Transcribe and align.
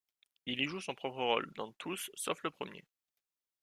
Il 0.47 0.59
y 0.59 0.65
joue 0.67 0.81
son 0.81 0.95
propre 0.95 1.17
rôle 1.21 1.53
dans 1.53 1.73
tous 1.73 2.09
sauf 2.15 2.41
le 2.41 2.49
premier. 2.49 2.83